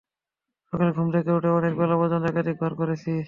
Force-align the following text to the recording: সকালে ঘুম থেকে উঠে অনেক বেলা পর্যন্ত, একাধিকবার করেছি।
সকালে 0.73 0.91
ঘুম 0.91 1.07
থেকে 1.15 1.29
উঠে 1.31 1.49
অনেক 1.51 1.73
বেলা 1.79 1.95
পর্যন্ত, 1.97 2.23
একাধিকবার 2.27 2.71
করেছি। 2.75 3.11